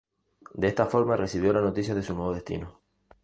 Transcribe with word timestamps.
De 0.55 0.67
esta 0.67 0.87
forma 0.87 1.15
recibió 1.15 1.53
la 1.53 1.61
noticia 1.61 1.93
de 1.93 2.01
su 2.01 2.15
nuevo 2.15 2.33
destino. 2.33 2.81